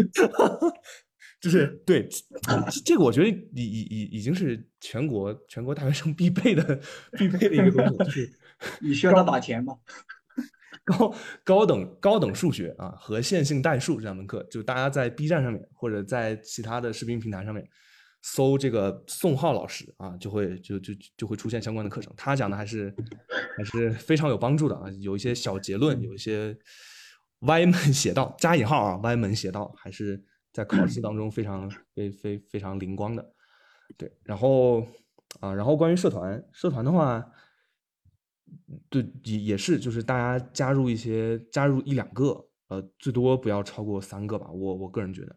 [1.42, 2.08] 就是对
[2.84, 6.80] 这个，我觉得已已已已经是全国全国大学生必备的
[7.14, 8.34] 必备的一个东西，就是
[8.82, 9.76] 你需要他打钱吗？
[10.84, 17.68] 高高等高等数学啊和线性代数这两门课，就大家在 B 站上面或者在其他的视频平台上面。
[18.28, 22.12] 搜这个宋浩老师啊，就会就就就会出现相关的课程。
[22.18, 22.92] 他讲的还是
[23.56, 26.58] 还是非常有帮助的啊，有一些小结论，有一些
[27.42, 30.20] 歪门邪道（加引号啊）歪门邪道，还是
[30.52, 33.32] 在考试当中非常非非非常灵光的。
[33.96, 34.82] 对，然后
[35.40, 37.24] 啊，然后关于社团，社团的话，
[38.90, 44.50] 对也也是，就是大家加入一些，加入一两个，呃，最多不要超过三个吧。
[44.50, 45.36] 我我个人觉得，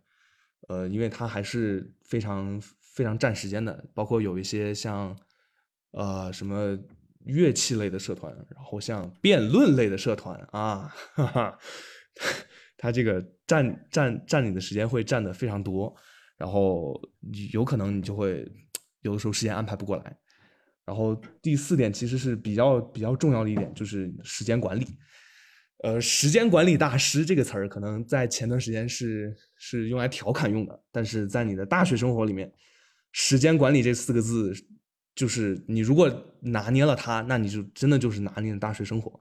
[0.68, 2.58] 呃，因为它还是非常。
[2.98, 5.16] 非常占时间的，包括有一些像，
[5.92, 6.76] 呃，什么
[7.26, 11.58] 乐器类的社团，然后像辩论类的社团啊，哈哈，
[12.76, 15.94] 他这个占占占你的时间会占的非常多，
[16.36, 17.00] 然后
[17.52, 18.44] 有可能你就会
[19.02, 20.18] 有的时候时间安排不过来。
[20.84, 24.84] 然后第四点其实是比较比较重要的一点，就是时间管理。
[25.84, 32.52] 呃，时间管理大师这个词儿可能在前段时间是是用来调侃用的，但是在你的大学生活里面。
[33.20, 34.54] 时间管理这四个字，
[35.16, 36.08] 就是你如果
[36.40, 39.20] 拿捏了它，那你就真的就是拿捏了大学生活。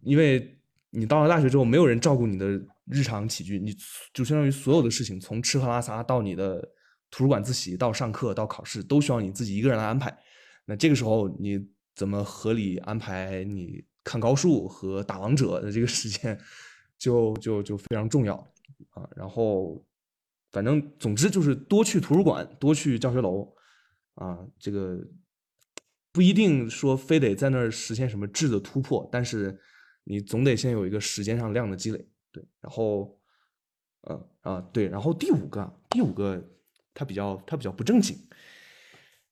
[0.00, 2.46] 因为你到了大学之后，没有人照顾你的
[2.86, 3.76] 日常起居，你
[4.14, 6.66] 就相当于所有的事情，从吃喝拉撒到你的
[7.10, 10.16] 图书馆自习，到上课到考试，都需要你自己一个人来安排。
[10.64, 11.60] 那这个时候你
[11.94, 16.40] 怎么合理安排你看高数和打王者的这个时间，
[16.96, 18.34] 就就就非常重要
[18.92, 19.06] 啊。
[19.14, 19.84] 然后。
[20.54, 23.52] 反正总之就是多去图书馆，多去教学楼，
[24.14, 24.96] 啊，这个
[26.12, 29.58] 不一定说非得在那儿实现什么质的突破，但是
[30.04, 32.46] 你总得先有一个时间上量的积累，对。
[32.60, 33.18] 然后，
[34.02, 36.40] 嗯啊对，然后第五个，第五个
[36.94, 38.16] 它比较它比较不正经，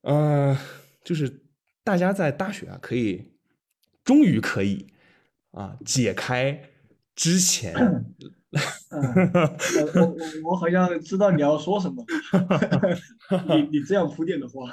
[0.00, 0.58] 呃，
[1.04, 1.46] 就是
[1.84, 3.32] 大家在大学啊可以，
[4.02, 4.88] 终于可以
[5.52, 6.68] 啊解开
[7.14, 7.72] 之前。
[8.90, 12.04] 我我我好像知道你要说什么，
[13.56, 14.70] 你你这样铺垫的话，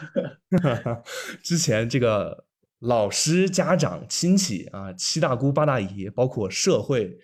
[1.41, 2.45] 之前这个
[2.79, 7.17] 老师、家长、亲戚啊，七大姑八大姨，包括社会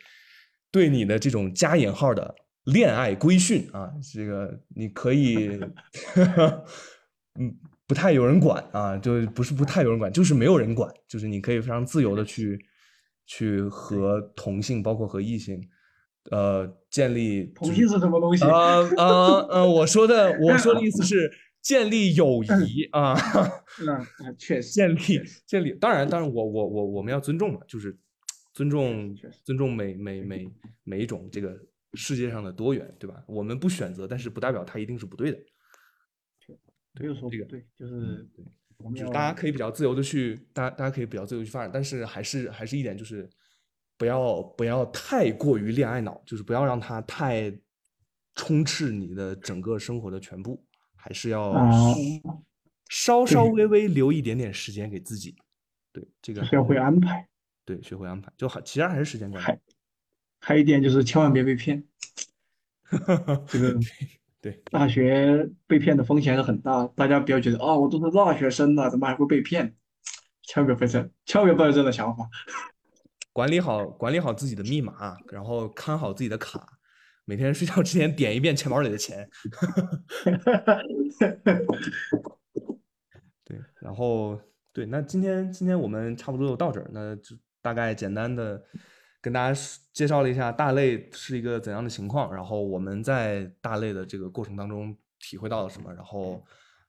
[0.72, 2.34] 对你的这种加引号的
[2.64, 5.60] 恋爱规训啊，这个你可以，
[7.38, 7.54] 嗯，
[7.86, 12.66] 不太有人管啊，就不是不太有人管，就是没有人管，就是你可以非常自由的去
[13.26, 15.62] 去和同性，包括和异性。
[16.32, 18.44] 呃，建立同性是什么东西？
[18.50, 19.70] 呃呃呃！
[19.70, 23.16] 我说的，我说的意思是建立友谊啊。
[23.80, 25.74] 嗯，确实，建立建立。
[25.74, 27.96] 当然，当然，我我我我们要尊重嘛，就是
[28.54, 30.50] 尊重尊重每每每
[30.84, 31.56] 每一种这个
[31.94, 33.24] 世界上的多元，对吧？
[33.28, 35.38] 我们不选择，但是不代表它一定是不对的。
[37.00, 38.26] 没有说这个对，就是
[38.96, 43.30] 就是大家可以比较自由的去，大家大家可以比较自由去发展，但是还是还是一点就是，
[43.98, 47.54] 不要不要太过于恋爱脑，就是不要让它太
[48.36, 50.64] 充斥你的整个生活的全部，
[50.96, 51.54] 还是要
[52.90, 55.36] 稍稍微微留一点点时间给自己。
[55.92, 57.28] 对，这个学会安排。
[57.64, 59.46] 对，学会安排，就好其实还是时间管理。
[59.46, 59.60] 还
[60.40, 61.84] 还有一点就是千万别被骗。
[63.48, 63.76] 这个
[64.40, 69.76] 对大学被骗的风险是很大，大家不要觉得啊，我都是大学生了，怎么还会被骗？
[70.44, 72.30] 千万别这，千万别抱有这样的想法。
[73.36, 76.66] 管理好管理好自己的密码，然后看好自己的卡，
[77.26, 79.30] 每天睡觉之前点一遍钱包里的钱。
[83.44, 84.40] 对，然后
[84.72, 88.64] 对，那今天今天我们差不多就到这儿，那就大概简单的
[89.20, 89.62] 跟大家
[89.92, 96.42] 介绍了一下大类是一个怎样的情况，然后我们在大类的这个过程当中体会到了什么，然后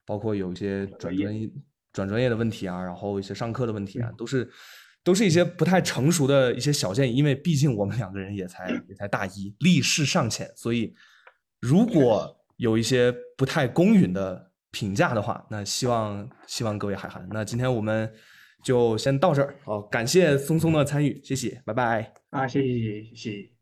[0.05, 1.51] 包括有一些转专业
[1.93, 4.49] 转专业的问题啊，然后一些上课的问题啊，都是
[5.07, 10.93] 都是一些不太成熟的一些小建议，因为毕竟我们两个人也才 也才大一，立世尚浅，所以
[11.61, 14.45] 如果有一些不太公允的。
[14.73, 17.27] 评价的话，那希望希望各位海涵。
[17.33, 18.13] 那今天我们
[18.63, 22.13] 就先到这儿，好，感谢松松的参与，谢谢，拜拜。
[22.29, 23.56] 啊，谢谢谢谢。